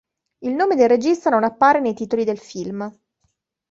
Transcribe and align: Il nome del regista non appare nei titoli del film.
Il 0.39 0.53
nome 0.53 0.75
del 0.75 0.89
regista 0.89 1.29
non 1.29 1.43
appare 1.43 1.79
nei 1.79 1.93
titoli 1.93 2.23
del 2.23 2.39
film. 2.39 2.89